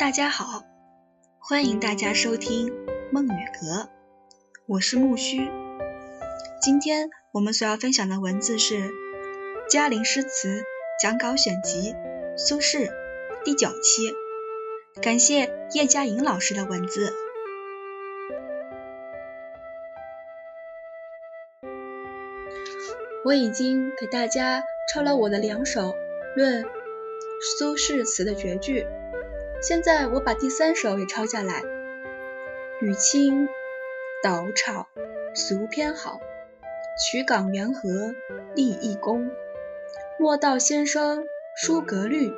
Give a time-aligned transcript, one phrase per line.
[0.00, 0.64] 大家好，
[1.38, 2.72] 欢迎大家收听
[3.12, 3.90] 梦雨阁，
[4.66, 5.50] 我是木须。
[6.62, 8.88] 今天我们所要分享的文字是
[9.68, 10.62] 《嘉陵诗词
[11.02, 11.92] 讲稿选集》
[12.38, 12.90] 苏轼
[13.44, 14.14] 第九期，
[15.02, 17.12] 感谢叶嘉莹老师的文字。
[23.26, 25.94] 我已经给大家抄了我的两首
[26.34, 26.64] 论
[27.58, 28.86] 苏轼词的绝句。
[29.60, 31.62] 现在我把第三首也抄下来。
[32.80, 33.46] 雨清
[34.22, 34.88] 岛草
[35.34, 36.18] 俗偏好，
[36.98, 38.14] 曲港缘河
[38.54, 39.30] 立异功。
[40.18, 41.24] 莫道先生
[41.54, 42.32] 书阁律，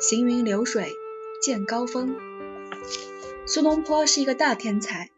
[0.00, 0.92] 行云流水
[1.42, 2.16] 见高峰。
[3.44, 5.08] 苏东坡是一个大天才，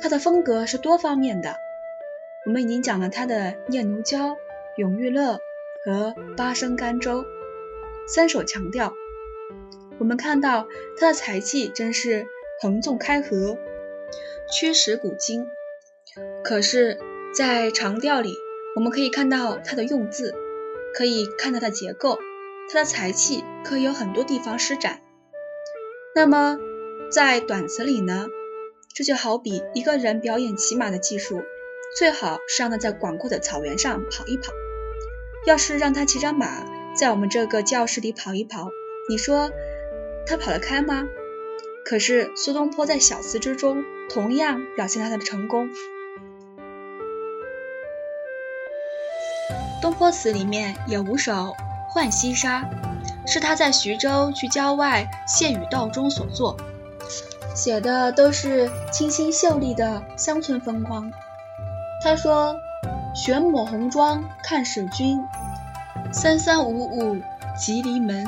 [0.00, 1.56] 他的风格是多方面的。
[2.46, 3.34] 我们已经讲了他的
[3.68, 4.18] 《念奴娇》
[4.78, 5.34] 《永遇乐》
[5.84, 7.22] 和《八声甘州》
[8.06, 8.94] 三首强调。
[10.00, 10.66] 我们看到
[10.98, 12.26] 他的才气真是
[12.62, 13.58] 横纵开合，
[14.50, 15.46] 驱使古今。
[16.42, 16.98] 可是，
[17.34, 18.34] 在长调里，
[18.74, 20.34] 我们可以看到他的用字，
[20.94, 22.18] 可以看到他的结构，
[22.72, 25.02] 他的才气可以有很多地方施展。
[26.14, 26.58] 那么，
[27.12, 28.26] 在短词里呢？
[28.94, 31.42] 这就好比一个人表演骑马的技术，
[31.98, 34.50] 最好是让他在广阔的草原上跑一跑。
[35.46, 36.64] 要是让他骑着马
[36.96, 38.70] 在我们这个教室里跑一跑，
[39.10, 39.50] 你说？
[40.26, 41.04] 他跑得开吗？
[41.84, 45.68] 可是苏东坡在小词之中同样表现了他的成功。
[49.82, 51.32] 东坡词里面有五首
[51.92, 52.62] 《浣溪沙》，
[53.26, 56.56] 是他在徐州去郊外谢雨道中所作，
[57.54, 61.10] 写的都是清新秀丽的乡村风光。
[62.04, 62.54] 他说
[63.16, 65.18] ：“玄抹红妆看使君，
[66.12, 67.16] 三三五五
[67.58, 68.24] 即离门。”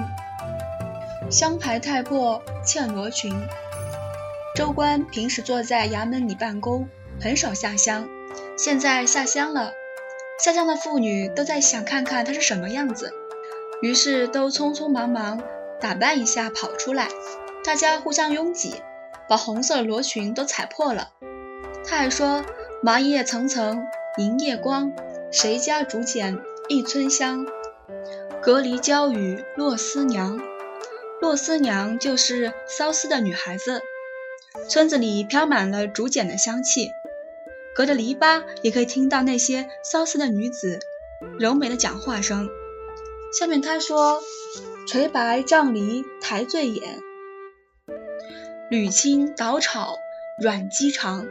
[1.33, 3.35] 香牌太破嵌罗裙，
[4.55, 6.87] 州官平时坐在衙门里办公，
[7.19, 8.07] 很少下乡。
[8.59, 9.73] 现在下乡了，
[10.39, 13.15] 下乡的妇女都在想看看他是什么样子，
[13.81, 15.43] 于是都匆匆忙忙
[15.81, 17.09] 打扮一下跑出来。
[17.65, 18.83] 大家互相拥挤，
[19.27, 21.13] 把红色罗裙都踩破了。
[21.87, 22.45] 他还说
[22.85, 23.87] ：“麻叶层层
[24.19, 24.93] 迎夜光，
[25.31, 26.39] 谁家竹简
[26.69, 27.47] 一村香？
[28.43, 30.39] 隔离娇雨落丝娘。”
[31.23, 33.81] 洛丝娘就是骚丝的女孩子，
[34.69, 36.91] 村子里飘满了竹简的香气，
[37.77, 40.81] 隔着篱笆也可以听到那些骚丝的女子
[41.39, 42.51] 柔美的讲话声。
[43.39, 44.21] 下面他说
[44.89, 46.99] ：“垂白瘴篱抬醉眼，
[48.69, 49.95] 缕青捣草
[50.43, 51.29] 软鸡肠。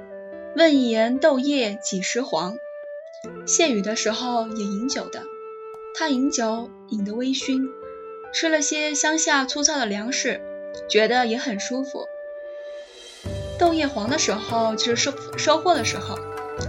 [0.56, 2.56] 问一言豆叶几时黄？”
[3.46, 5.24] 谢雨的时候也饮酒的，
[5.96, 7.70] 他饮酒饮得微醺。
[8.34, 10.42] 吃了些乡下粗糙的粮食，
[10.90, 12.08] 觉得也很舒服。
[13.60, 16.18] 豆叶黄的时候就是收收获的时候，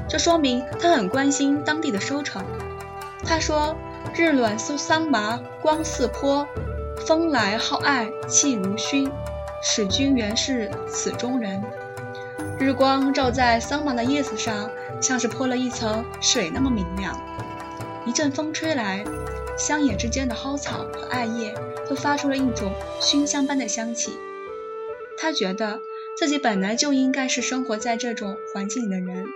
[0.09, 2.45] 这说明他很关心当地的收成。
[3.25, 3.77] 他说
[4.15, 6.47] ：“日暖搜桑麻光似泼，
[7.07, 9.11] 风来好爱气如熏。
[9.63, 11.63] 使君原是此中人。”
[12.59, 14.69] 日光照在桑麻的叶子上，
[15.01, 17.19] 像是泼了一层水那么明亮。
[18.05, 19.05] 一阵风吹来。
[19.57, 21.55] 乡野之间的蒿草和艾叶
[21.89, 24.13] 都发出了一种熏香般的香气。
[25.19, 25.79] 他觉得
[26.19, 29.27] 自己本来就应该是生活在这种环境里的人，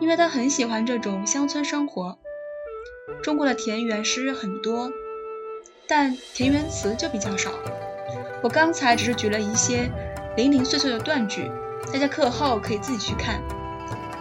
[0.00, 2.18] 因为他很喜欢这种乡村生活。
[3.22, 4.92] 中国的田园诗很多，
[5.86, 7.50] 但田园词就比较少。
[8.42, 9.90] 我刚才只是举了一些
[10.36, 11.50] 零零碎碎的断句，
[11.92, 13.42] 大家课后可以自己去看。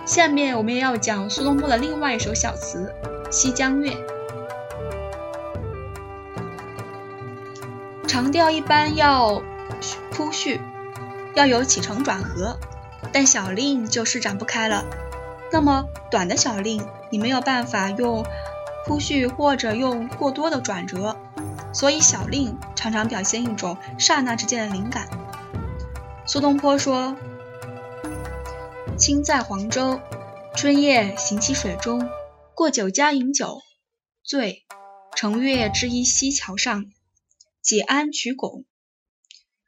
[0.05, 2.94] 下面我们也要讲苏东坡的另外一首小词
[3.31, 3.91] 《西江月》。
[8.07, 9.44] 长调一般要
[10.12, 10.62] 铺叙，
[11.35, 12.57] 要有起承转合，
[13.12, 14.85] 但小令就施展不开了。
[15.51, 18.25] 那么短的小令，你没有办法用
[18.85, 21.17] 铺叙或者用过多的转折，
[21.73, 25.09] 所以小令常常表现一种刹那之间的灵感。
[26.26, 27.16] 苏东坡说
[28.97, 29.99] ：“清在黄州，
[30.55, 32.09] 春夜行其水中，
[32.55, 33.59] 过酒家饮酒，
[34.23, 34.64] 醉，
[35.16, 36.85] 乘月之一溪桥上。”
[37.67, 38.64] 解鞍取拱，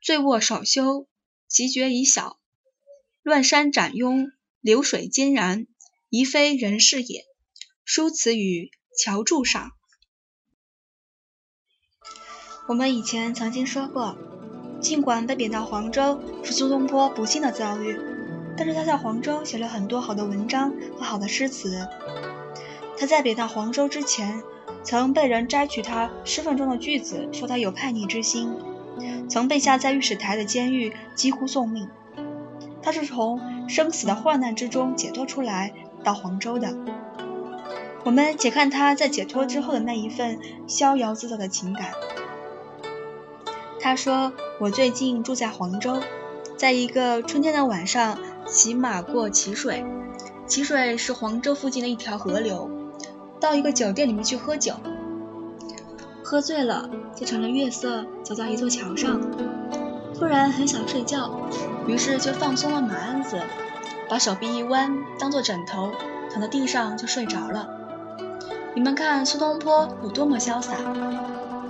[0.01, 1.09] 醉卧少休，
[1.49, 2.39] 即觉已晓。
[3.23, 4.31] 乱山斩拥，
[4.61, 5.67] 流水坚然，
[6.07, 7.25] 疑非人是也。
[7.83, 9.71] 书此语桥柱上。
[12.69, 14.17] 我们以前曾经说过，
[14.81, 17.99] 尽管被贬到黄州是苏东坡不幸的遭遇，
[18.57, 21.85] 但是他在黄州写了很多好的文章和好的诗词。
[22.97, 24.41] 他在贬到黄州之前。
[24.83, 28.55] 曾被人摘取他诗份中的句子，说他有叛逆之心，
[29.29, 31.89] 曾被下在御史台的监狱几乎送命。
[32.81, 35.73] 他是从生死的患难之中解脱出来
[36.03, 36.75] 到黄州的。
[38.05, 41.91] 我们且看他在解脱之后的那一份逍遥自在的情感。
[43.81, 45.99] 他说：“我最近住在黄州，
[46.57, 48.17] 在一个春天的晚上，
[48.47, 49.85] 骑马过淇水。
[50.47, 52.71] 淇水是黄州附近的一条河流。
[53.39, 54.73] 到一个酒店里面去喝酒，
[56.23, 59.19] 喝醉了，就乘着月色走到一座桥上，
[60.17, 61.31] 突然很想睡觉，
[61.87, 63.39] 于是就放松了马鞍子，
[64.09, 65.91] 把手臂一弯，当做枕头，
[66.31, 67.69] 躺在地上就睡着了。”
[68.75, 70.75] 你们看苏东坡有多么潇洒，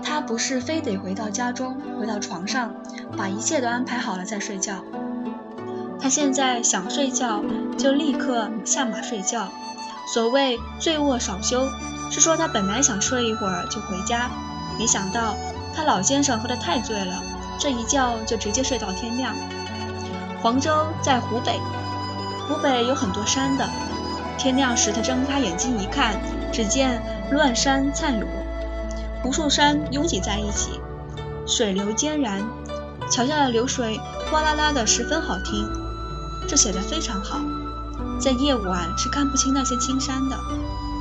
[0.03, 2.73] 他不是非得回到家中，回到床上，
[3.15, 4.83] 把一切都安排好了再睡觉。
[6.01, 7.43] 他现在想睡觉，
[7.77, 9.49] 就立刻下马睡觉。
[10.11, 11.69] 所谓醉卧少休，
[12.09, 14.31] 是说他本来想睡一会儿就回家，
[14.79, 15.35] 没想到
[15.75, 17.21] 他老先生喝得太醉了，
[17.59, 19.35] 这一觉就直接睡到天亮。
[20.41, 21.59] 黄州在湖北，
[22.47, 23.69] 湖北有很多山的。
[24.35, 26.19] 天亮时，他睁开眼睛一看，
[26.51, 28.27] 只见乱山灿裸，
[29.23, 30.81] 无数山拥挤在一起，
[31.45, 32.41] 水流潋然，
[33.11, 33.99] 桥下的流水
[34.31, 35.69] 哗啦啦的，十分好听。
[36.47, 37.37] 这写的非常好，
[38.19, 40.37] 在夜晚是看不清那些青山的。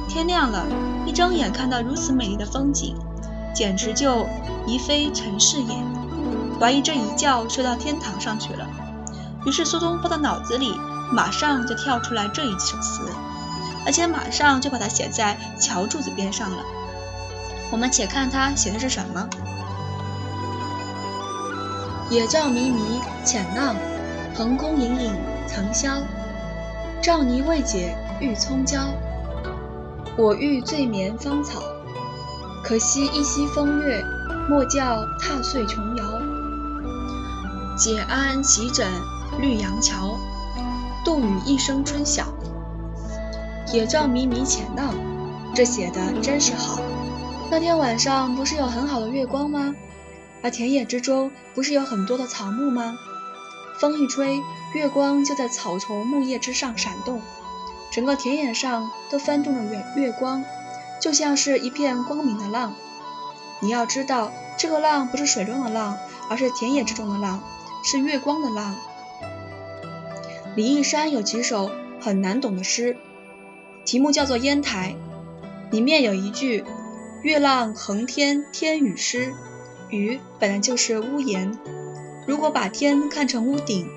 [0.08, 0.64] 天亮了，
[1.04, 2.96] 一睁眼看到如此美丽的风景，
[3.54, 4.26] 简直就
[4.66, 5.74] 疑非尘世也，
[6.58, 8.66] 怀疑这一觉睡到天堂上去了。
[9.44, 10.72] 于是苏东坡的脑子里
[11.12, 13.02] 马上就跳出来这一首词。
[13.86, 16.58] 而且马上就把它写在桥柱子边上了。
[17.70, 19.26] 我们且看他写的是什么：
[22.10, 23.74] 野照迷迷浅浪，
[24.34, 25.12] 横空隐隐
[25.46, 26.02] 层霄。
[27.00, 28.80] 障泥未解欲葱焦，
[30.16, 31.62] 我欲醉眠芳草。
[32.64, 34.04] 可惜一夕风月，
[34.48, 36.04] 莫教踏碎琼瑶。
[37.76, 38.86] 解鞍齐枕
[39.40, 40.18] 绿杨桥，
[41.04, 42.24] 杜雨一声春晓。
[43.72, 44.92] 野照迷迷浅浪，
[45.54, 46.80] 这写的真是好。
[47.50, 49.72] 那天晚上不是有很好的月光吗？
[50.42, 52.96] 而田野之中不是有很多的草木吗？
[53.80, 54.42] 风一吹，
[54.74, 57.22] 月光就在草丛木叶之上闪动，
[57.90, 60.44] 整个田野上都翻动着月月光，
[61.00, 62.74] 就像是一片光明的浪。
[63.60, 65.96] 你要知道，这个浪不是水中的浪，
[66.28, 67.40] 而是田野之中的浪，
[67.84, 68.74] 是月光的浪。
[70.56, 71.70] 李义山有几首
[72.00, 72.96] 很难懂的诗。
[73.84, 74.96] 题目叫做《烟台》，
[75.70, 76.64] 里面有一句
[77.22, 79.32] “月浪横天，天雨湿”，
[79.88, 81.56] 雨本来就是屋檐，
[82.28, 83.88] 如果把天看成屋顶，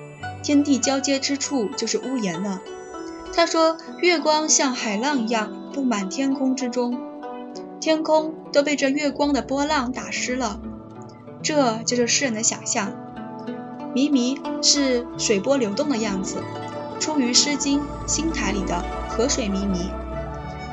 [0.42, 2.62] 天地交接之处就是屋檐了。
[3.34, 6.98] 他说，月光像海浪一样布满天空之中，
[7.78, 10.58] 天空都被这月光的波浪打湿了，
[11.42, 12.94] 这就是诗人的想象。
[13.94, 16.38] 迷迷是水波流动的样子，
[16.98, 18.82] 出于《诗经·新台》里的。
[19.10, 19.90] 河水迷迷，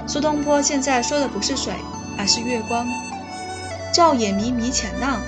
[0.08, 1.74] 苏东坡现在说的不是水，
[2.18, 2.88] 而是月光。
[3.94, 5.20] 照野靡靡浅浪，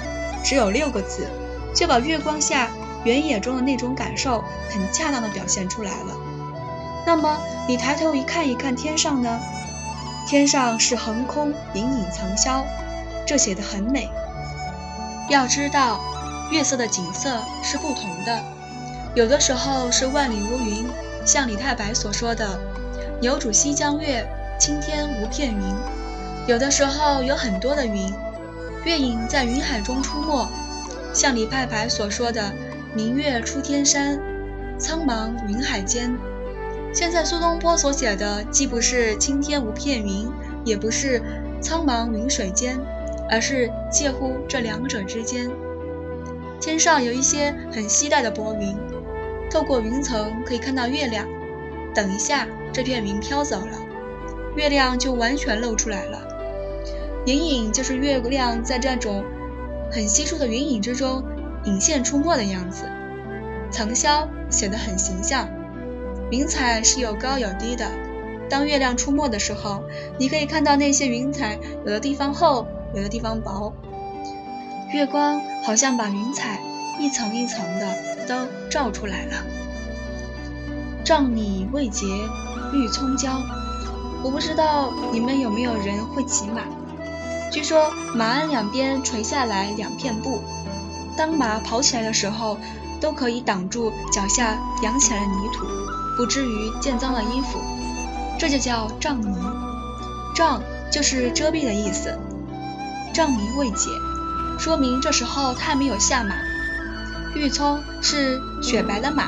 [0.46, 1.28] 只有六个字，
[1.74, 2.70] 就把月光下
[3.04, 6.16] 原野中的那种感受很恰当的表现出来了。
[7.06, 9.40] 那么你抬头一看一看天上呢？
[10.28, 12.64] 天上是横空隐隐层霄，
[13.26, 14.08] 这写的很美。
[15.30, 16.00] 要知道，
[16.52, 18.44] 月色的景色是不同的，
[19.16, 20.86] 有的时候是万里无云，
[21.26, 22.60] 像李太白所说的。
[23.20, 24.28] 牛渚西江月，
[24.60, 25.76] 青天无片云。
[26.48, 28.14] 有的时候有很多的云，
[28.84, 30.48] 月影在云海中出没，
[31.14, 32.54] 像李太白所说的
[32.96, 34.20] “明月出天山，
[34.78, 36.16] 苍茫云海间”。
[36.94, 40.30] 现在苏东坡所写的既不是青天无片云，
[40.66, 41.22] 也不是
[41.62, 42.80] 苍茫云水间，
[43.30, 45.50] 而是介乎这两者之间。
[46.60, 48.78] 天上有一些很稀淡的薄云，
[49.50, 51.28] 透过云层可以看到月亮。
[51.94, 52.48] 等一下。
[52.74, 53.78] 这片云飘走了，
[54.56, 56.26] 月亮就完全露出来了。
[57.26, 59.26] 隐隐就是月亮在这种
[59.92, 61.24] 很稀疏的云影之中
[61.66, 62.86] 隐现出没的样子。
[63.70, 65.48] 层霄写得很形象，
[66.32, 67.90] 云彩是有高有低的。
[68.50, 69.84] 当月亮出没的时候，
[70.18, 73.74] 你可以看到那些云彩，有的地方厚，有的地方薄。
[74.94, 76.60] 月光好像把云彩
[77.00, 77.96] 一层一层的
[78.28, 79.34] 都照出来了。
[81.04, 82.06] 帐里未结。
[82.74, 83.42] 绿葱椒，
[84.24, 86.62] 我不知道你们有没有人会骑马。
[87.52, 90.42] 据说马鞍两边垂下来两片布，
[91.18, 92.58] 当马跑起来的时候，
[93.02, 95.66] 都可以挡住脚下扬起来的泥土，
[96.16, 97.60] 不至于溅脏了衣服。
[98.40, 99.36] 这就叫障泥。
[100.34, 102.18] 障就是遮蔽的意思。
[103.14, 103.90] 障泥未解，
[104.58, 106.34] 说明这时候他还没有下马。
[107.36, 109.26] 玉聪是雪白的马。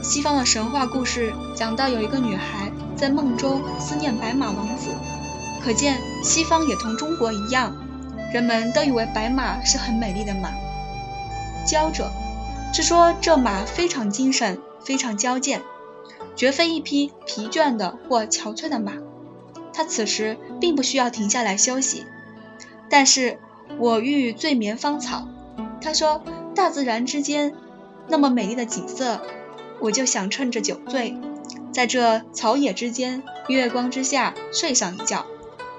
[0.00, 4.90] 西方的神话故事讲到有一个女孩在梦中思念白马王子，
[5.68, 7.76] 可见西方也同中国一样，
[8.32, 10.48] 人们都以为白马是很美丽的马。
[11.66, 12.10] 骄者
[12.72, 15.60] 是说这马非常精神，非常矫健，
[16.34, 18.94] 绝非一匹疲倦的或憔悴的马。
[19.74, 22.06] 它此时并不需要停下来休息。
[22.88, 23.38] 但是
[23.78, 25.28] 我欲醉眠芳草，
[25.82, 26.22] 他说
[26.54, 27.52] 大自然之间
[28.08, 29.20] 那么美丽的景色。
[29.80, 31.20] 我就想趁着酒醉，
[31.74, 35.26] 在这草野之间、月光之下睡上一觉，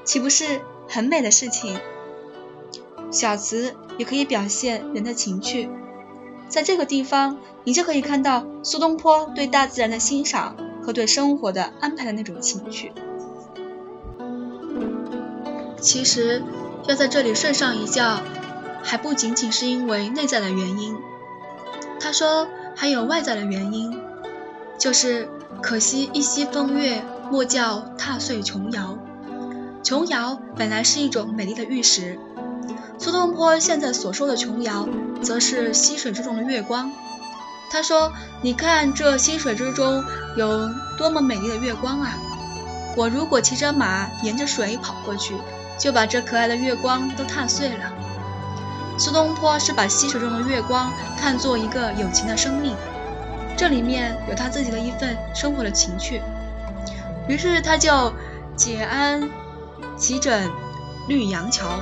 [0.10, 1.80] 岂不是很美的事情？
[3.12, 5.70] 小词也可以表现人的情趣，
[6.48, 12.92] 在这个地方，你就可以看到苏东坡对大自然的欣赏和对生活的安排的那种情趣。
[15.80, 16.42] 其实，
[16.88, 18.20] 要在这里睡上一觉，
[18.82, 20.98] 还不仅仅是因为内在的原因。
[22.00, 22.48] 他说。
[22.76, 24.00] 还有外在的原因，
[24.78, 25.28] 就是
[25.62, 28.98] 可惜一夕风月，莫教踏碎琼瑶。
[29.90, 32.20] 琼瑶本来是一种美丽的玉石，
[33.00, 34.88] 苏东坡现在所说的琼瑶，
[35.24, 36.92] 则是溪水之中的月光。
[37.72, 40.04] 他说：“你看这溪水之中
[40.38, 42.20] 有多么美丽的月光啊！
[42.96, 45.34] 我如果骑着马沿着水跑过去，
[45.80, 47.92] 就把这可爱的月光都踏碎了。”
[48.96, 52.76] 苏东坡是把溪水中的月光看作一个有情的生命，
[53.58, 56.22] 这里面有他自己的一份生活的情趣。
[57.28, 58.14] 于是他就
[58.56, 59.28] 解鞍
[60.00, 60.50] 齐枕
[61.08, 61.82] 绿杨桥。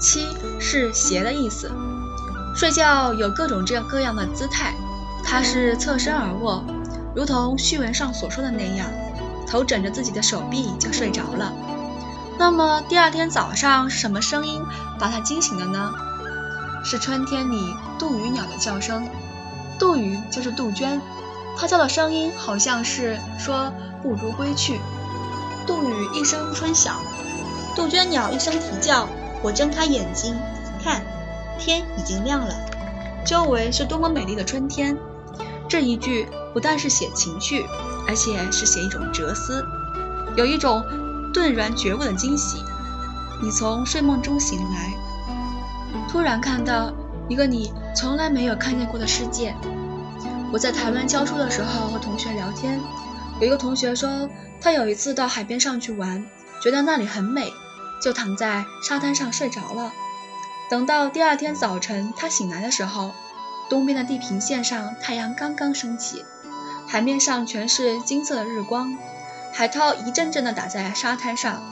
[0.00, 0.26] 七
[0.58, 1.70] 是斜的意思，
[2.54, 4.74] 睡觉有各种这样各样的姿态。
[5.24, 6.64] 他是侧身而卧，
[7.14, 8.88] 如同序文上所说的那样，
[9.46, 11.52] 头枕着自己的手臂就睡着了。
[12.38, 14.62] 那么第二天早上是什么声音
[14.98, 15.92] 把他惊醒的呢？
[16.84, 19.08] 是春天里杜鱼鸟的叫声。
[19.78, 21.00] 杜鱼就是杜鹃，
[21.56, 24.80] 它叫的声音好像是说不如归去。
[25.66, 27.00] 杜宇一声春晓，
[27.74, 29.08] 杜鹃鸟一声啼叫。
[29.42, 30.34] 我睁开眼睛，
[30.82, 31.02] 看，
[31.58, 32.54] 天已经亮了，
[33.24, 34.96] 周围是多么美丽的春天。
[35.68, 37.66] 这一句不但是写情趣，
[38.08, 39.64] 而且是写一种哲思，
[40.36, 40.84] 有一种。
[41.34, 42.64] 顿然觉悟的惊喜，
[43.42, 44.94] 你从睡梦中醒来，
[46.08, 46.90] 突然看到
[47.28, 49.54] 一个你从来没有看见过的世界。
[50.50, 52.80] 我在台湾教书的时候和同学聊天，
[53.38, 56.24] 有一个同学说他有一次到海边上去玩，
[56.62, 57.52] 觉得那里很美，
[58.00, 59.92] 就躺在沙滩上睡着了。
[60.70, 63.12] 等到第二天早晨他醒来的时候，
[63.68, 66.24] 东边的地平线上太阳刚刚升起，
[66.88, 68.96] 海面上全是金色的日光。
[69.52, 71.62] 海涛一阵阵地打在沙滩上，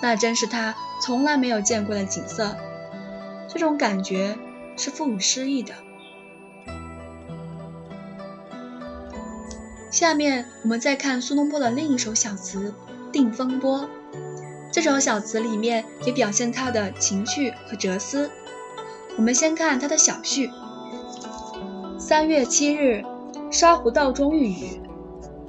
[0.00, 2.56] 那真是他从来没有见过的景色。
[3.48, 4.38] 这种感觉
[4.78, 5.74] 是赋予诗意的。
[9.92, 12.74] 下面我们再看苏东坡的另一首小词
[13.12, 13.80] 《定风波》。
[14.72, 18.30] 这首小词里面也表现他的情趣和哲思。
[19.18, 20.50] 我们先看他的小序：
[21.98, 23.04] 三月七日，
[23.50, 24.80] 沙湖道中遇雨，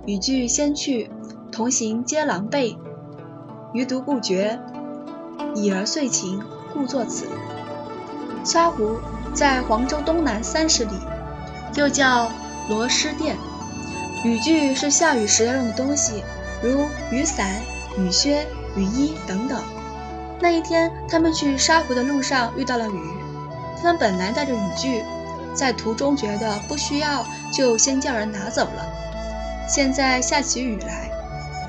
[0.05, 1.09] 雨具先去。
[1.49, 2.75] 同行皆狼狈，
[3.73, 4.59] 余独不觉。
[5.55, 6.41] 已而遂晴，
[6.73, 7.27] 故作此。
[8.43, 8.97] 沙湖
[9.33, 10.91] 在黄州东南三十里，
[11.75, 12.29] 又叫
[12.69, 13.37] 罗师店。
[14.23, 16.23] 雨具是下雨时要用的东西，
[16.61, 17.61] 如雨伞、
[17.97, 19.61] 雨靴、雨衣等等。
[20.39, 23.01] 那一天，他们去沙湖的路上遇到了雨，
[23.77, 25.03] 他们本来带着雨具，
[25.53, 28.85] 在途中觉得不需要，就先叫人拿走了。
[29.67, 31.09] 现在下起雨来。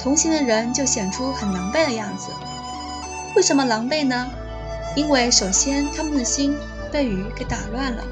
[0.01, 2.31] 同行的人就显出很狼狈的样子。
[3.35, 4.29] 为什么狼狈呢？
[4.95, 6.55] 因为首先他们的心
[6.93, 8.05] 被雨给打乱了。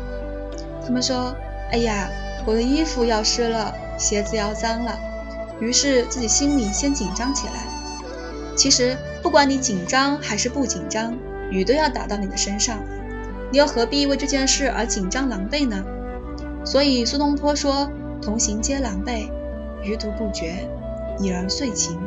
[0.83, 1.37] 他们说
[1.71, 2.09] ：“哎呀，
[2.47, 4.99] 我的衣服要湿了，鞋子要脏了。”
[5.61, 7.55] 于是自己心里先紧张起来。
[8.57, 11.17] 其实不管你紧张还是不紧张，
[11.51, 12.79] 雨都要打到你的身上，
[13.51, 15.85] 你又何必为这件事而紧张狼狈呢？
[16.65, 17.91] 所以苏东坡说
[18.23, 19.31] ：“同行皆狼狈，
[19.83, 20.69] 余独不觉。”
[21.21, 22.01] 已而遂晴，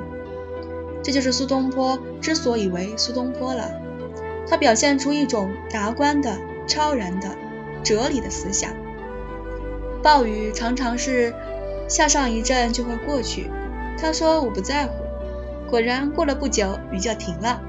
[1.04, 3.72] 这就是苏东坡之所以为苏东坡了。
[4.50, 6.36] 他表现出一种达观的、
[6.68, 7.30] 超然的、
[7.84, 8.72] 哲理的思想。
[10.02, 11.34] 暴雨常常是
[11.88, 13.50] 下上一阵就会过去，
[14.00, 14.94] 他说我不在乎。
[15.70, 17.62] 果然过了不久，雨就停了。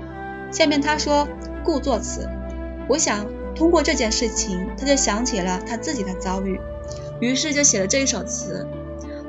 [0.52, 1.26] 下面他说
[1.64, 2.28] 故作此，
[2.88, 6.60] 我想通过这件事情，他就想起了他自己的遭遇，
[7.20, 8.66] 于是就写了这一首词。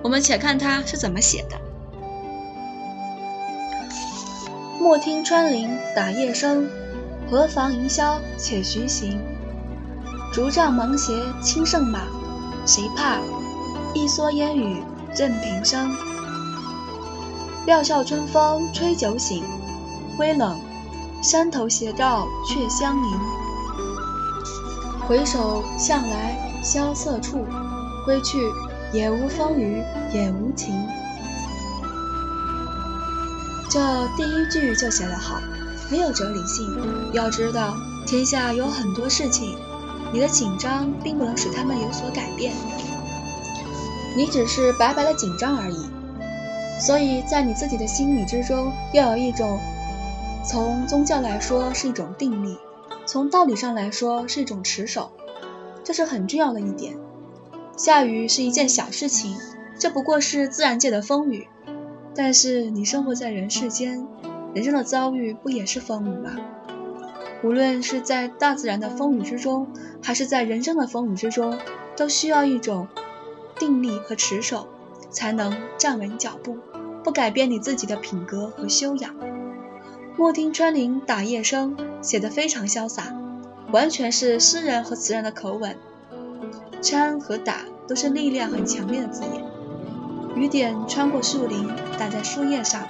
[0.03, 1.57] 我们且看他是怎么写的。
[4.79, 6.69] 莫听穿林打叶声，
[7.29, 9.19] 何妨吟啸且徐行？
[10.31, 12.03] 竹杖芒鞋轻胜马，
[12.65, 13.17] 谁怕？
[13.97, 14.83] 一蓑烟雨
[15.15, 15.91] 任平生。
[17.65, 19.43] 料峭春风吹酒醒，
[20.19, 20.59] 微冷，
[21.23, 23.19] 山头斜照却相迎。
[25.07, 27.43] 回首向来萧瑟处，
[28.05, 28.37] 归去，
[28.93, 29.81] 也无风雨
[30.13, 30.75] 也无晴。
[33.67, 35.41] 这第一句就写得好，
[35.89, 36.71] 很有哲理性。
[37.13, 37.75] 要知道，
[38.05, 39.57] 天下有很多事情，
[40.13, 42.53] 你的紧张并不能使他们有所改变，
[44.17, 45.77] 你只是白白的紧张而已。
[46.79, 49.59] 所以在你自己的心理之中，要有一种，
[50.43, 52.57] 从宗教来说是一种定力，
[53.05, 55.11] 从道理上来说是一种持守，
[55.83, 56.97] 这是很重要的一点。
[57.77, 59.37] 下雨是一件小事情，
[59.77, 61.47] 这不过是自然界的风雨。
[62.15, 64.07] 但是你生活在人世间，
[64.55, 66.31] 人生的遭遇不也是风雨吗？
[67.43, 69.67] 无论是在大自然的风雨之中，
[70.01, 71.59] 还是在人生的风雨之中，
[71.95, 72.87] 都需要一种
[73.59, 74.67] 定力和持守，
[75.09, 76.57] 才能站稳脚步，
[77.03, 79.15] 不改变你自己的品格和修养。
[80.17, 83.13] 莫听穿林打叶声，写得非常潇洒，
[83.71, 85.77] 完全是诗人和词人的口吻。
[86.81, 89.43] 穿和打都是力量很强烈的字眼。
[90.35, 92.83] 雨点穿过树林，打在树叶上，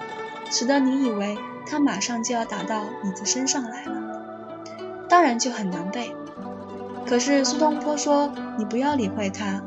[0.52, 3.92] 使得你以为它马上就要打到你的身上来了，
[5.08, 6.14] 当然就很难背。
[7.06, 9.62] 可是苏东坡说：“你不要理会它。”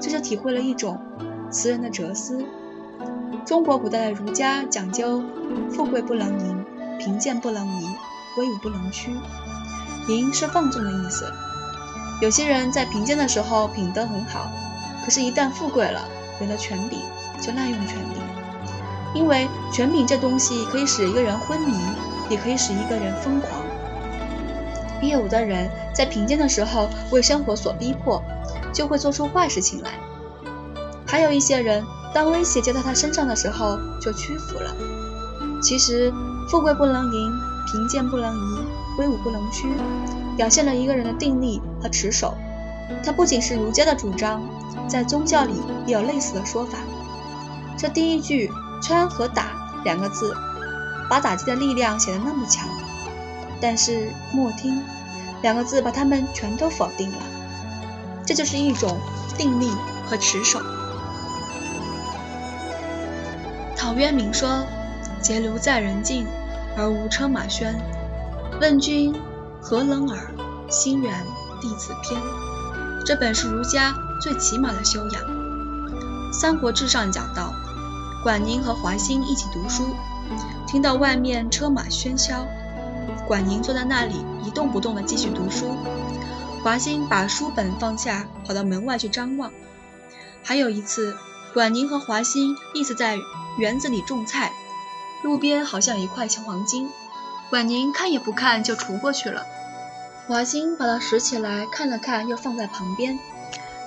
[0.00, 1.00] 这就体会了一种
[1.50, 2.44] 词人的哲思。
[3.44, 5.22] 中国古代的儒家讲究
[5.70, 6.64] 富贵不能淫，
[6.98, 7.86] 贫贱不能移，
[8.38, 9.10] 威武不能屈。
[10.08, 11.32] 淫是放纵的意思。
[12.20, 14.50] 有些人在贫贱的时候品德很好，
[15.04, 16.00] 可是，一旦富贵了，
[16.40, 17.00] 有了权柄。
[17.40, 18.22] 就滥用权柄，
[19.12, 21.74] 因为权柄这东西可以使一个人昏迷，
[22.30, 23.60] 也可以使一个人疯狂。
[25.02, 28.22] 也有的人在贫贱的时候为生活所逼迫，
[28.74, 29.92] 就会做出坏事情来；
[31.06, 31.82] 还有一些人，
[32.12, 34.74] 当威胁接到他身上的时候，就屈服了。
[35.62, 36.12] 其实，
[36.50, 37.32] 富贵不能淫，
[37.66, 38.58] 贫贱不能移，
[38.98, 39.68] 威武不能屈，
[40.36, 42.34] 表现了一个人的定力和持守。
[43.02, 44.42] 它不仅是儒家的主张，
[44.86, 45.54] 在宗教里
[45.86, 46.76] 也有类似的说法。
[47.78, 48.50] 这第一句
[48.82, 49.46] “穿”和“打”
[49.84, 50.34] 两个字，
[51.08, 52.68] 把打击的力量写得那么强，
[53.60, 54.82] 但是“莫听”
[55.40, 57.18] 两个字把他们全都否定了。
[58.26, 58.98] 这就是一种
[59.36, 59.70] 定力
[60.08, 60.60] 和持守。
[63.76, 64.66] 陶渊明说
[65.22, 66.26] ：“结庐在人境，
[66.76, 67.74] 而无车马喧。
[68.60, 69.14] 问君
[69.60, 70.18] 何能尔？
[70.70, 71.12] 心远
[71.60, 72.20] 地自偏。”
[73.04, 75.22] 这本是儒家最起码的修养。
[76.32, 77.52] 《三国志》上讲到。
[78.22, 79.84] 管宁和华歆一起读书，
[80.66, 82.46] 听到外面车马喧嚣，
[83.28, 85.76] 管宁坐在那里一动不动地继续读书，
[86.64, 89.52] 华歆把书本放下，跑到门外去张望。
[90.42, 91.14] 还有一次，
[91.52, 93.18] 管宁和华歆一起在
[93.58, 94.50] 园子里种菜，
[95.22, 96.88] 路边好像一块青黄金，
[97.50, 99.44] 管宁看也不看就锄过去了。
[100.26, 103.18] 华歆把它拾起来看了看，又放在旁边。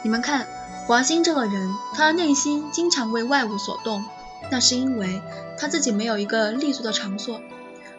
[0.04, 0.46] 你们看，
[0.86, 4.06] 华歆这个人，他的内心经常为外物所动。
[4.52, 5.20] 那是因为
[5.58, 7.42] 他自己没有一个立足的场所，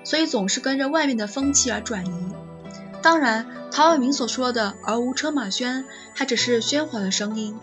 [0.04, 2.28] 所以总是跟着外面的风气而转移。
[3.00, 5.84] 当然，陶渊明所说的“而无车马喧”
[6.14, 7.56] 还只是喧哗的声音，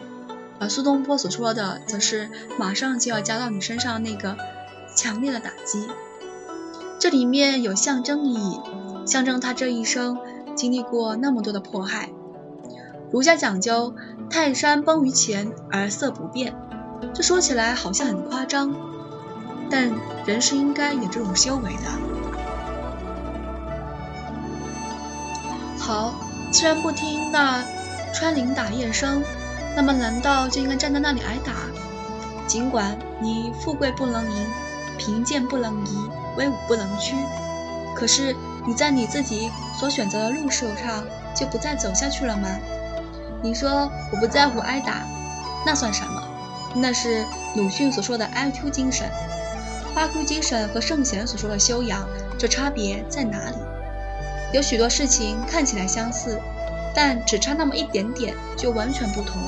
[0.60, 4.38] 而苏东坡所说的则是马上就要加到你身上那个
[4.96, 5.88] 强烈的打击。
[7.00, 8.60] 这里面有象征意义，
[9.06, 10.18] 象征他这一生
[10.56, 12.10] 经历过那么多的迫害。
[13.12, 13.94] 儒家讲究
[14.32, 16.56] “泰山崩于前而色不变”。
[17.14, 18.74] 这说起来好像很夸张，
[19.70, 19.92] 但
[20.26, 22.15] 人是应该有这种修为的。
[26.52, 27.64] 既然不听那
[28.14, 29.22] 穿林打叶声，
[29.76, 31.54] 那么难道就应该站在那里挨打？
[32.48, 34.48] 尽管你富贵不能淫，
[34.98, 37.16] 贫贱不能移，威武不能屈，
[37.96, 40.66] 可是你在你自己所选择的路上
[41.36, 42.48] 就不再走下去了吗？
[43.44, 45.04] 你说我不在乎挨打，
[45.66, 46.22] 那算什么？
[46.76, 49.10] 那是鲁迅所说的 “IQ 精神”，
[49.96, 52.06] 八 Q 精神和圣贤所说的修养，
[52.38, 53.56] 这差别在哪里？
[54.54, 56.40] 有许多事情看起来相似，
[56.94, 59.42] 但只差那么一点点就完全不同。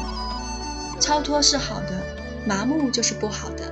[0.99, 2.01] 超脱是好的，
[2.45, 3.71] 麻木就是不好的。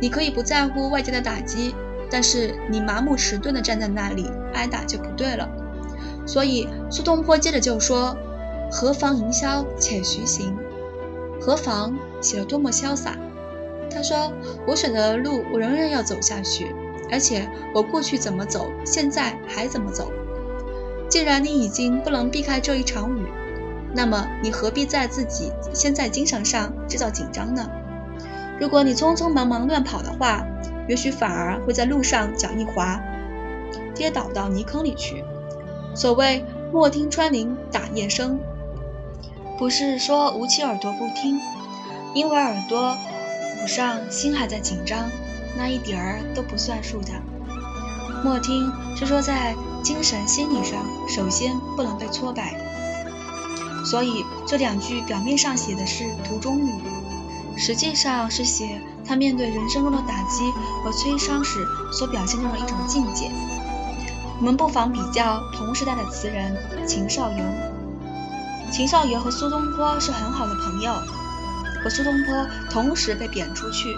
[0.00, 1.74] 你可以不在乎外界的打击，
[2.10, 5.48] 但是你麻木迟钝地站在那里挨打就不对了。
[6.26, 8.16] 所以苏东坡接着就说
[8.70, 10.56] ：“何妨吟啸且徐行。”
[11.40, 13.16] 何妨写得多么潇洒！
[13.90, 14.32] 他说
[14.66, 16.74] ：“我选择的路，我仍然要走下去，
[17.10, 20.10] 而且我过去怎么走，现在还怎么走。
[21.12, 23.26] 既然你已经不能避开这一场雨，
[23.94, 27.68] 那么你何必在自己先在精神上制造紧张呢？
[28.58, 30.42] 如果你匆匆忙忙乱跑的话，
[30.88, 32.98] 也许反而会在路上脚一滑，
[33.94, 35.22] 跌倒到泥坑里去。
[35.94, 38.40] 所谓莫听穿林打叶声，
[39.58, 41.38] 不是说捂起耳朵不听，
[42.14, 42.96] 因为耳朵
[43.62, 45.10] 捂上，心还在紧张，
[45.58, 47.10] 那一点儿都不算数的。
[48.24, 52.54] 莫听是说在精神心理上，首先不能被挫败。
[53.84, 56.72] 所以这两句表面上写的是途中语，
[57.56, 60.50] 实际上是写他面对人生中的打击
[60.84, 63.30] 和摧伤时所表现中的一种境界。
[64.38, 67.44] 我们不妨比较同时代的词人秦少游。
[68.70, 70.92] 秦少游和苏东坡是很好的朋友，
[71.82, 73.96] 和苏东坡同时被贬出去。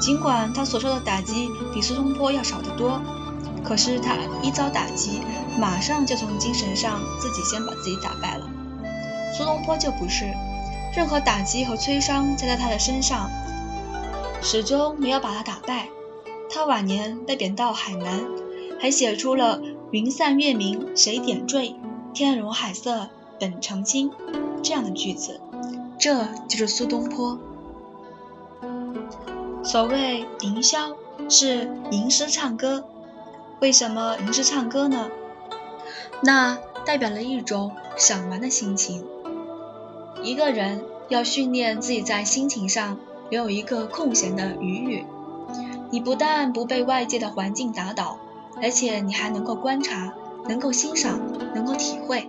[0.00, 3.00] 尽管他所受的打击比苏东坡要少得多，
[3.64, 5.20] 可是他一遭打击，
[5.58, 8.48] 马上就从精神上自己先把自己打败了。
[9.36, 10.32] 苏东坡就不是，
[10.96, 13.30] 任何打击和摧伤加在他的身上，
[14.42, 15.88] 始终没有把他打败。
[16.50, 18.20] 他晚年被贬到海南。
[18.80, 19.60] 还写出了
[19.92, 21.76] “云散月明谁点缀，
[22.12, 24.10] 天容海色本澄清”
[24.60, 25.40] 这样的句子，
[26.00, 27.38] 这就是苏东坡。
[29.62, 30.96] 所谓吟啸，
[31.28, 32.84] 是吟诗唱歌。
[33.62, 35.08] 为什么您是唱歌呢？
[36.20, 39.06] 那代表了一种赏玩的心情。
[40.20, 42.98] 一个人要训练自己在心情上
[43.30, 45.06] 留有一个空闲的余裕，
[45.90, 48.18] 你不但不被外界的环境打倒。
[48.60, 50.12] 而且你还能够观察，
[50.48, 51.20] 能够欣赏，
[51.54, 52.28] 能够体会。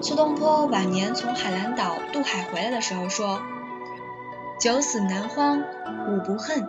[0.00, 3.42] 苏东坡晚年从海南岛渡海回来的时候说
[4.58, 5.62] ：“九死南荒
[6.08, 6.66] 吾不恨，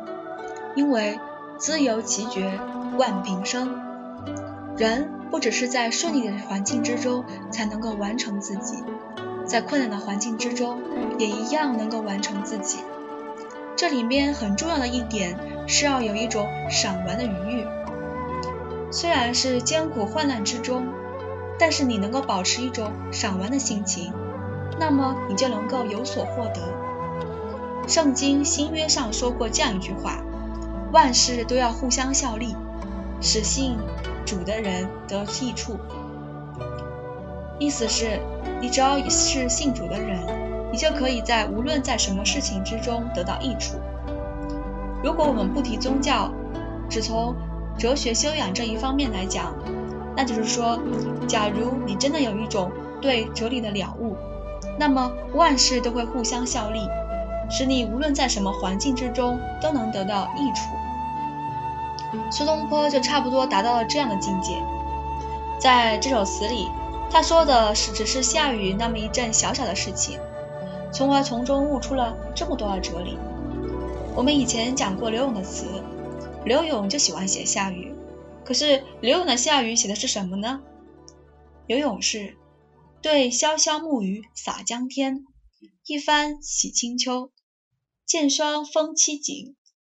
[0.75, 1.17] 因为
[1.57, 2.59] 自由奇绝
[2.97, 3.79] 万平生。”
[4.77, 8.83] 人不只是在顺利的环境之中才能够完成自己，
[9.45, 10.81] 在困难的环境之中
[11.19, 12.79] 也一样能够完成自己。
[13.75, 15.37] 这里面很重要的一点
[15.67, 17.65] 是要有一种赏玩的余裕。
[18.91, 20.85] 虽然是艰苦患难之中，
[21.59, 24.13] 但是你能够保持一种赏玩的心情，
[24.79, 26.61] 那么你就能够有所获得。
[27.87, 30.23] 圣经新约上说过这样一句话：
[30.93, 32.55] 万事都要互相效力，
[33.19, 33.75] 使信
[34.27, 35.75] 主的人得益处。
[37.57, 38.19] 意思是，
[38.61, 40.19] 你只要是信主的人，
[40.71, 43.79] 你就可以在无论在什么事情之中得到益处。
[45.03, 46.31] 如果我们不提宗教，
[46.87, 47.35] 只从
[47.75, 49.51] 哲学修养这一方面来讲，
[50.15, 50.79] 那就是说，
[51.27, 54.15] 假如你真的有一种对哲理的了悟，
[54.77, 56.87] 那么万事都会互相效力，
[57.49, 60.69] 使你无论在什么环境之中都能得到益处。
[62.31, 64.61] 苏东坡就差不多达到了这样的境界。
[65.59, 66.67] 在这首词里，
[67.09, 70.19] 他说的是只是下雨那么一阵小小的事情，
[70.91, 73.17] 从而从中悟出了这么多的哲理。
[74.15, 75.65] 我们以前讲过刘永的词。
[76.45, 77.95] 刘永就喜欢写下雨，
[78.43, 80.61] 可是刘永的下雨写的是什么呢？
[81.67, 82.35] 刘永是
[83.01, 85.25] 对潇潇暮雨洒江天，
[85.85, 87.31] 一番洗清秋。
[88.05, 89.55] 见霜风凄景，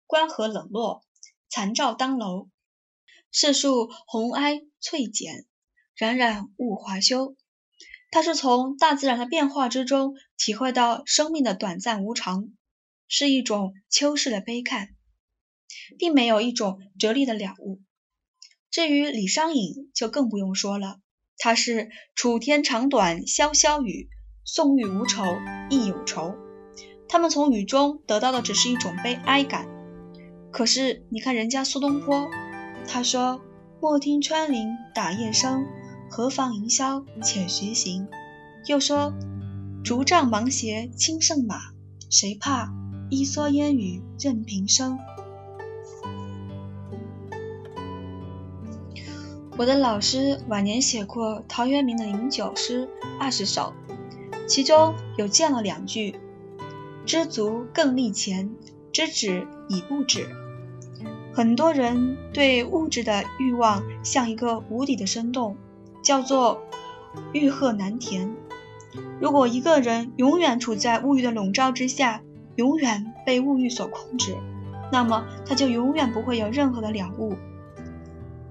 [0.05, 1.03] 关河冷落，
[1.53, 2.49] 残照当楼。
[3.29, 5.45] 世树红埃翠减，
[5.95, 7.35] 冉冉物华休。
[8.09, 12.49] 他是从大自然的变化之中体会到生命的短暂无常，
[13.07, 14.95] 是一种秋世的悲叹。
[15.99, 17.79] 并没有一种哲理的了悟。
[18.71, 21.01] 至于李商隐，就更不用说了。
[21.37, 24.09] 他是楚天长短潇潇雨，
[24.43, 25.23] 宋玉无愁
[25.69, 26.33] 亦有愁。
[27.07, 29.67] 他们从雨中得到的只是一种悲哀感。
[30.53, 32.29] 可是你看人家苏东坡，
[32.87, 33.41] 他说
[33.81, 35.65] ：“莫听穿林打叶声，
[36.11, 38.07] 何妨吟啸且徐行。”
[38.67, 39.11] 又说
[39.83, 41.55] ：“竹杖芒鞋轻胜马，
[42.07, 42.71] 谁怕
[43.09, 44.99] 一蓑烟雨任平生。”
[49.57, 52.87] 我的老师晚年写过陶渊明的饮酒诗
[53.19, 53.73] 二十首，
[54.47, 56.19] 其中有这样两句
[57.07, 58.51] ：“知足更立前，
[58.91, 60.29] 知止已不止。”
[61.33, 65.57] 很多人对物质的欲望像一个无底的深洞，
[66.03, 66.61] 叫做
[67.33, 68.35] “欲壑难填”。
[69.19, 72.21] 如果一个人永远处在物欲的笼罩之下，
[72.55, 74.37] 永远被物欲所控制，
[74.91, 77.35] 那么他就永远不会有任何的了悟。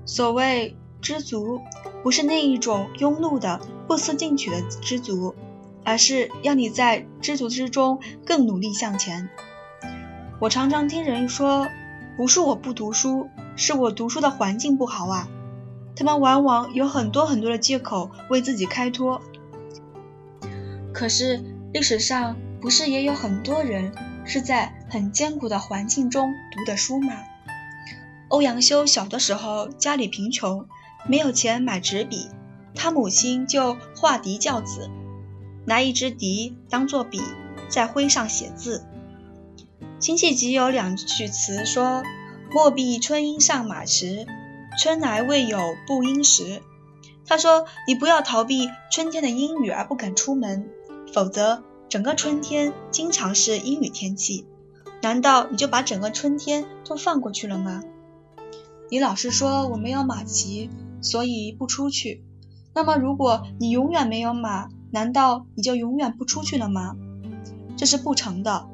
[0.04, 0.76] 所谓。
[1.02, 1.60] 知足
[2.04, 5.34] 不是那一种庸碌的、不思进取的知足，
[5.82, 9.28] 而是要你在知足之中更努力向前。
[10.38, 11.66] 我常常听人说，
[12.16, 15.28] 不是我不读书，是我读书的环境不好啊。
[15.96, 19.20] 他们往往有很多很多的借口为自己开脱。
[20.92, 23.92] 可是历史上不是也有很多人
[24.24, 27.14] 是在很艰苦的环境中读的书吗？
[28.28, 30.66] 欧阳修小的时候家里贫穷，
[31.06, 32.28] 没有钱买纸笔，
[32.74, 34.90] 他母亲就画笛教子，
[35.66, 37.20] 拿一支笛当做笔，
[37.68, 38.84] 在灰上写字。
[40.00, 42.02] 辛弃疾有两句词说
[42.52, 44.26] ：“莫避春阴上马时。”
[44.80, 46.62] 春来未有不阴时，
[47.26, 50.66] 他说：“你不要逃避春天的阴雨而不敢出门，
[51.12, 54.46] 否则整个春天经常是阴雨天气。
[55.02, 57.82] 难道你就把整个春天都放过去了吗？
[58.90, 60.70] 你老是说我没有马骑，
[61.02, 62.24] 所以不出去。
[62.74, 66.96] 那么如果你永远没有马，难道你就永远不出去了吗？
[67.76, 68.68] 这是不成的。”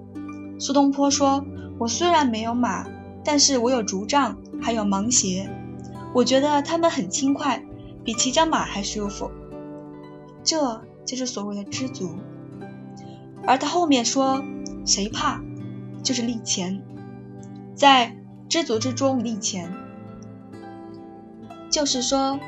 [0.59, 1.44] 苏东坡说
[1.79, 2.87] ：“我虽然没有马，
[3.25, 5.49] 但是我有竹杖，还有芒鞋。”
[6.14, 7.62] 我觉得他们很轻快，
[8.03, 9.31] 比骑着马还舒服。
[10.42, 12.16] 这就是所谓的知足。
[13.47, 14.42] 而他后面说
[14.85, 15.40] ：“谁怕？
[16.03, 16.83] 就是立钱，
[17.75, 18.16] 在
[18.49, 19.73] 知足之中立钱。”
[21.71, 22.40] 就是说，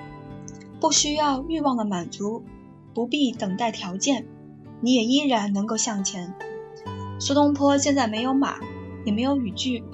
[0.81, 2.42] 不需要欲望的满足，
[2.94, 4.27] 不必等待条件，
[4.81, 6.35] 你也依然能够向前。
[7.20, 8.59] 苏东坡现在没有马，
[9.04, 9.85] 也没有雨具，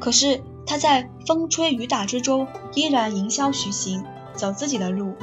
[0.00, 0.40] 可是。
[0.70, 5.14] 他在风吹雨打之中，依然迎霄徐行，走自己的路。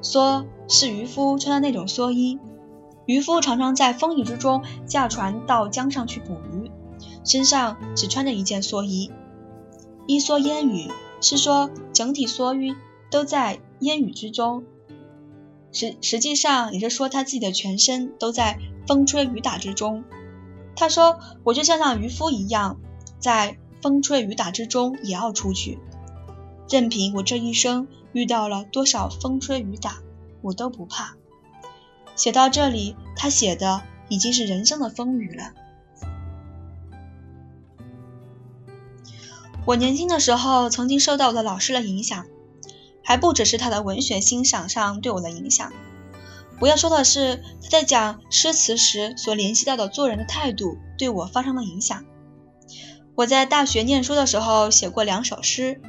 [0.00, 2.38] 蓑是渔夫穿的那种蓑衣，
[3.04, 6.70] 渔夫常常在风雨之中驾船到江上去捕鱼，
[7.22, 9.12] 身上只穿着一件蓑衣。
[10.06, 10.88] 一蓑烟雨
[11.20, 12.74] 是说整体蓑衣
[13.10, 14.64] 都在烟雨之中，
[15.70, 20.02] 实实际上也是说他自己的全身都在风吹雨打之中。
[20.80, 22.80] 他说：“我就像像渔夫一样，
[23.20, 25.78] 在。”风吹雨打之中也要出去，
[26.68, 30.02] 任凭我这一生遇到了多少风吹雨打，
[30.42, 31.14] 我都不怕。
[32.14, 35.54] 写到这里，他写的已经是人生的风雨了。
[39.64, 42.26] 我年轻的时候曾经受到我的老师的影响，
[43.02, 45.72] 还不只是他的文学欣赏上对我的影响。
[46.60, 52.04] 我要说的是，他在讲诗词时所联系到的做人的态度，对我发生了影响。
[53.14, 55.80] 我在大学念书的时候写过两首诗：“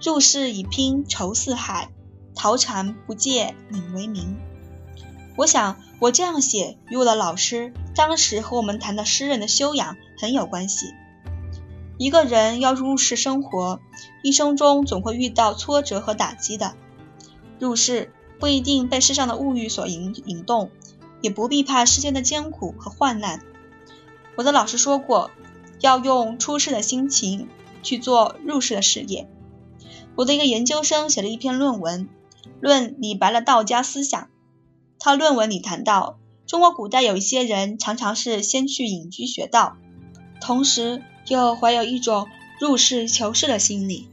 [0.00, 1.90] 入世已拼愁似海，
[2.34, 4.36] 陶禅不借引为名。”
[5.36, 10.94] 我想，我这样写与我的老师当时和我们谈的诗人的修养很有关系。
[11.98, 13.80] 一个人要入世生活，
[14.22, 16.74] 一生中总会遇到挫折和打击的。
[17.58, 20.70] 入世不一定被世上的物欲所引引动，
[21.20, 23.42] 也不必怕世间的艰苦和患难。
[24.36, 25.30] 我的老师说过。
[25.80, 27.48] 要用出世的心情
[27.82, 29.28] 去做入世的事业。
[30.14, 32.08] 我的一个研究生写了一篇论文，
[32.62, 34.30] 论李白的道家思想。
[34.98, 39.76] 他论文里谈到，中国古代有一些人常常是先去隐居学道，
[40.40, 42.26] 同时又怀有一种
[42.58, 44.08] 入世求是的心理。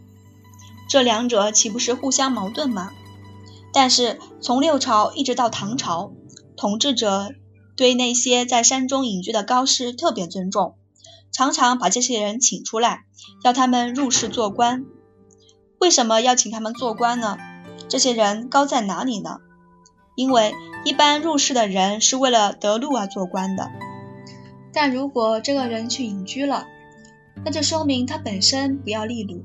[0.90, 2.92] 这两者岂不是互相矛盾吗？
[3.74, 6.14] 但是从六朝一直到唐朝，
[6.56, 7.30] 统治者
[7.76, 10.76] 对那些在山中隐居的高士特别尊重。
[11.32, 13.06] 常常把这些人请出来，
[13.44, 14.86] 要他们入仕做官。
[15.80, 17.38] 为什么要请他们做官呢？
[17.90, 19.40] 这些人高在哪里呢？
[20.16, 20.54] 因为
[20.86, 23.72] 一般入仕的人是为了得禄而做官的。
[24.72, 26.68] 但如果这个人去隐居了，
[27.44, 29.44] 那就说明他本身不要利禄。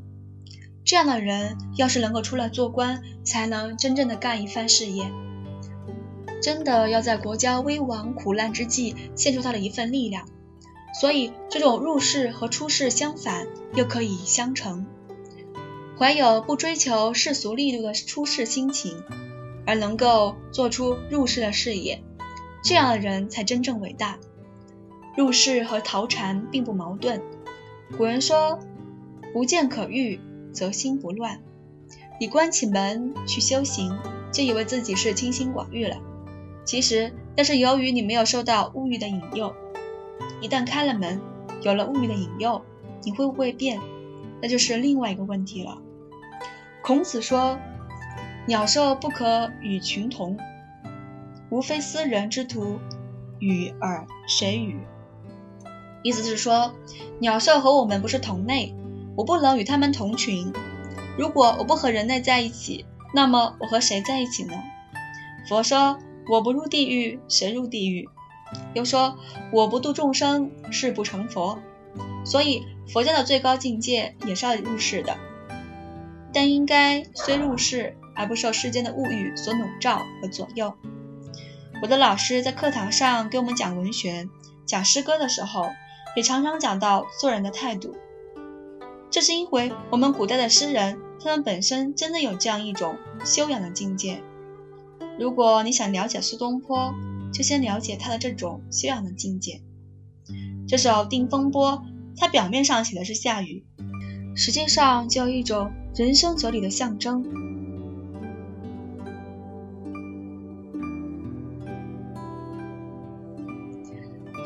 [0.89, 5.13] 这样的人要是能够出来做官，才能真正的干一番事业，
[6.41, 10.27] 真的要在国家危亡苦难之际献出他的一份力量。
[10.99, 14.87] 所以，这种入世和出世相反，又可以相成。
[15.99, 19.03] 怀有不追求世俗利禄的出世心情，
[19.67, 22.03] 而能够做出入世的事业，
[22.65, 24.19] 这样的人才真正伟大。
[25.19, 27.21] 入世和逃禅并不矛盾。
[27.99, 28.59] 古人说
[29.37, 30.19] ：“无剑可遇，
[30.59, 31.41] 则心不乱。”
[32.21, 33.97] 你关起门去修行，
[34.33, 35.99] 就以为自己是清心寡欲了。
[36.65, 39.55] 其实，那是由于你没有受到物欲的引诱。
[40.41, 41.21] 一旦开了门，
[41.63, 42.61] 有了物欲的引诱，
[43.05, 43.81] 你会不会变？
[44.43, 45.79] 那就是另外一个问题了。
[46.83, 47.59] 孔子说
[48.47, 50.37] ：“鸟兽不可与群同，
[51.51, 52.81] 无非斯人之徒，
[53.39, 54.81] 与尔谁与？”
[56.03, 56.75] 意思是说，
[57.21, 58.75] 鸟兽和我们不是同类，
[59.19, 60.53] 我不能与他们同群。
[61.19, 64.55] 如果我不和人类在一起，那么我和谁在一起呢？
[65.49, 65.99] 佛说
[66.31, 68.09] ：“我不入地狱，谁入地狱？”
[68.75, 69.19] 又说
[69.51, 71.59] ：“我不度众生，誓不成佛。”
[72.25, 75.17] 所以佛教的最高境界也是要入世的。
[76.33, 80.75] 但应该虽入世，而不受世间的物欲所笼罩和左右。
[81.83, 84.29] 我的老师在课堂上给我们讲文学、
[84.65, 85.67] 讲诗歌的时候，
[86.15, 87.97] 也常常讲到做人的态度。
[89.11, 94.23] 这是因为我们古代的诗人，他们本身真的有这样一种修养的境界。
[95.19, 96.95] 如果你想了解苏东坡，
[97.33, 99.61] 就先了解他的这种修养的境界。
[100.69, 101.73] 这首《定风波》，
[102.17, 103.65] 它表面上写的是下雨，
[104.37, 107.25] 实际上就有一种人生哲理的象征。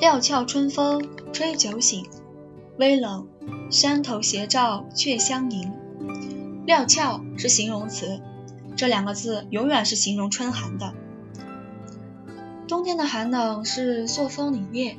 [0.00, 2.04] 料峭春风吹酒醒，
[2.78, 3.28] 微冷，
[3.72, 5.72] 山头斜照却相迎。
[6.66, 8.20] 料峭是形容词。
[8.76, 10.94] 这两个字永远是形容春寒的。
[12.68, 14.96] 冬天的寒冷是朔风凛冽，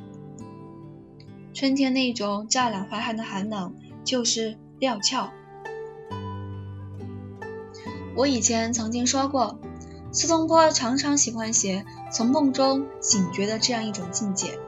[1.52, 5.32] 春天那种乍暖还寒的寒冷就是料峭。
[8.16, 9.58] 我以前曾经说过，
[10.12, 14.58] 苏东坡常常喜欢写从梦中醒觉的这样一种境界，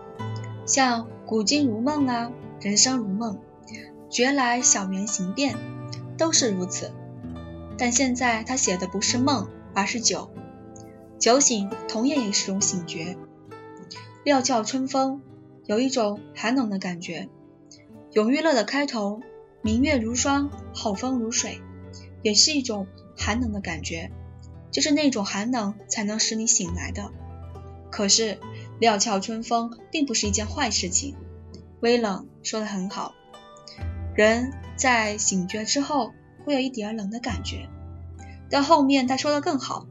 [0.65, 3.39] 像“古今如梦”啊，“人生如梦
[4.17, 5.59] ”，“觉来小园行遍”，
[6.17, 6.91] 都是如此。
[7.77, 10.31] 但现在他写的不是梦，而是酒。
[11.19, 13.19] 酒醒同样也是种醒觉。
[14.25, 15.21] 料峭春风，
[15.67, 17.29] 有一种寒冷的感觉。
[18.13, 19.21] 永遇乐的开头，
[19.61, 21.61] 明月如霜，好风如水，
[22.23, 22.87] 也是一种
[23.19, 24.11] 寒冷的感觉。
[24.71, 27.11] 就是那种寒冷才能使你醒来的。
[27.91, 28.39] 可是
[28.81, 31.17] 料峭春风并不是一件坏事情。
[31.81, 33.15] 微冷说的很好，
[34.17, 36.13] 人在醒觉之后。
[36.45, 37.69] 会有一点冷的感觉，
[38.49, 39.89] 到后面他说的更好，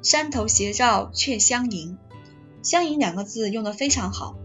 [0.00, 1.98] 山头斜照却相迎，
[2.62, 4.36] 相迎两个字用的非常好。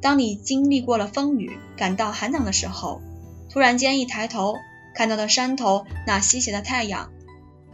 [0.00, 3.02] 当你经历过了风雨，感到寒冷的时候，
[3.50, 4.54] 突然间一抬头，
[4.94, 7.12] 看到了山头那西斜的太阳，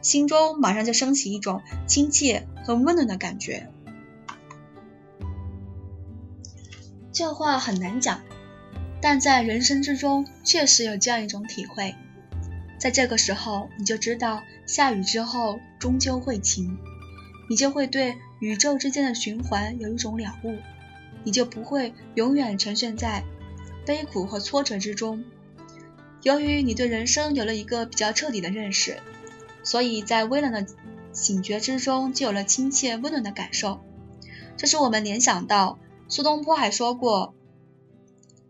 [0.01, 3.71] 心中马上就升起一种亲切和温暖的感觉。
[7.13, 8.21] 这话很难讲，
[9.03, 11.95] 但在人生之中确实有这样一种体会。
[12.79, 16.79] 在这个时候，你就知道下雨之后终究会晴，
[17.51, 20.57] 你就会对宇宙之间的循环有一种了悟，
[21.25, 23.25] 你就不会永远沉陷在
[23.85, 25.25] 悲苦和挫折之中。
[26.23, 29.01] 由于你对人生有了一个比较彻底的认识，
[29.65, 30.65] 所以在微冷的
[31.13, 33.81] 醒觉之中就有了亲切温暖的感受。
[34.57, 37.35] 这是我们联想到苏东坡还说过：“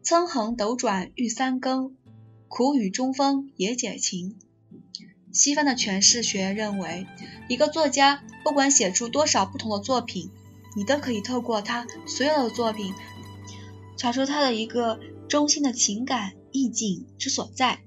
[0.03, 1.97] 曾横斗转欲三更。”
[2.49, 4.37] 苦雨中风也解情。
[5.33, 7.07] 西方的诠释学认为，
[7.49, 10.31] 一个作家不管写出多少不同的作品，
[10.77, 12.93] 你都可以透过他所有的作品，
[13.97, 17.81] 找出他的一个中心的情感意境之所在。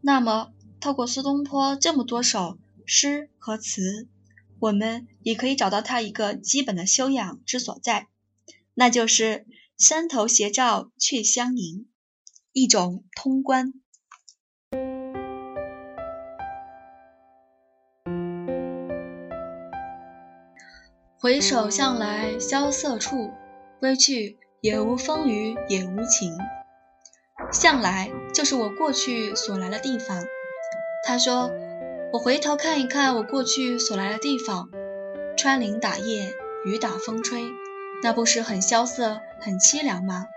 [0.00, 4.06] 那么，透过苏东坡这么多首诗和词，
[4.60, 8.06] 我们也可以找到他一个基本的修养之所在，
[8.74, 9.44] 那就是
[9.78, 11.86] 山头斜照却相迎。
[12.54, 13.72] 一种通关。
[21.18, 23.30] 回首向来萧瑟处，
[23.80, 26.36] 归去，也无风雨也无晴。
[27.50, 30.22] 向来就是我过去所来的地方。
[31.06, 31.50] 他说
[32.12, 34.68] ：“我回头看一看我过去所来的地方，
[35.38, 36.34] 穿林打叶，
[36.66, 37.44] 雨打风吹，
[38.02, 40.28] 那不是很萧瑟、很凄凉吗？”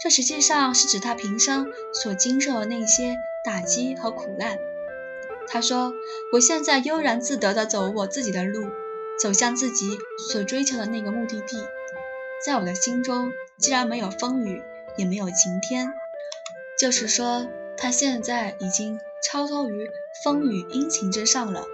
[0.00, 4.58] 这实际上是指他平生所经受的那些打击和苦难。
[5.46, 5.92] 他说
[6.32, 8.68] ：“我现在悠然自得地走我自己的路，
[9.20, 9.98] 走向自己
[10.30, 11.64] 所追求的那个目的地。
[12.44, 14.60] 在我的心中，既然没有风雨，
[14.96, 15.92] 也没有晴天，
[16.80, 19.88] 就是说，他现在已经超脱于
[20.24, 21.64] 风雨阴晴之上了。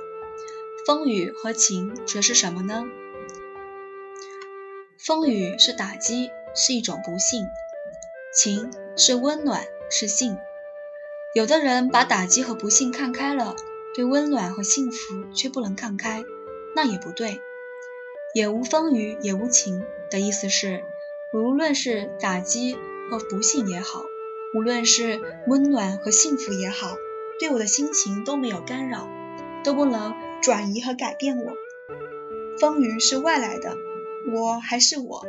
[0.87, 2.85] 风雨和晴指的是什么呢？
[5.09, 7.49] 风雨是打击，是一种不幸。”
[8.37, 10.37] 情是温暖，是幸。
[11.35, 13.57] 有的人把打击和不幸看开了，
[13.95, 16.25] 对温暖和幸福却不能看开，
[16.77, 17.41] 那也不对。
[18.35, 20.85] 也无风雨也无晴的意思是，
[21.33, 22.77] 无论是打击
[23.11, 24.05] 和不幸也好，
[24.55, 26.95] 无论是温暖和幸福也好，
[27.41, 29.09] 对我的心情都没有干扰，
[29.65, 31.55] 都不能转移和改变我。
[32.61, 33.75] 风雨是外来的，
[34.35, 35.23] 我还是我；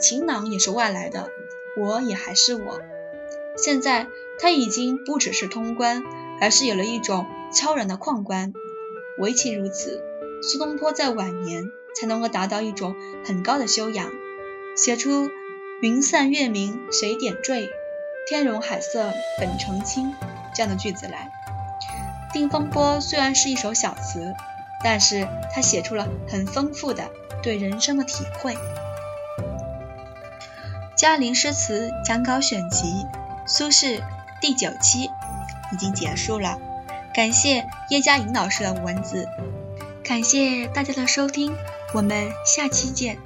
[0.00, 1.30] 晴朗也是外来的。
[1.76, 2.80] 我也还是我，
[3.56, 4.06] 现在
[4.38, 6.04] 他已经不只是通关，
[6.40, 8.52] 而是有了一种超然的旷观。
[9.18, 10.02] 唯其如此，
[10.42, 11.64] 苏东坡在晚年
[11.96, 14.12] 才能够达到一种很高的修养，
[14.76, 15.30] 写出
[15.82, 17.68] “云散月明谁点缀，
[18.28, 20.14] 天容海色本澄清”
[20.54, 21.32] 这样的句子来。
[22.32, 24.34] 定风波》虽然是一首小词，
[24.84, 27.10] 但是他写出了很丰富的
[27.44, 28.56] 对人生的体会。
[30.96, 33.06] 嘉陵诗词讲稿选集，
[33.46, 34.02] 苏轼
[34.40, 35.10] 第九期
[35.70, 36.58] 已经结束了，
[37.14, 39.28] 感谢叶嘉莹老师的文字，
[40.02, 41.54] 感谢大家的收听，
[41.92, 43.18] 我们下期见。